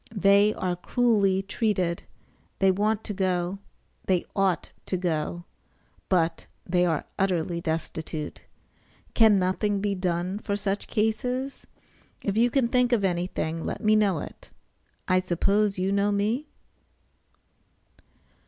[0.15, 2.01] They are cruelly treated;
[2.57, 3.59] they want to go,
[4.07, 5.45] they ought to go;
[6.09, 8.41] but they are utterly destitute.
[9.13, 11.67] Can nothing be done for such cases?
[12.23, 14.49] If you can think of anything let me know it.
[15.07, 16.47] I suppose you know me?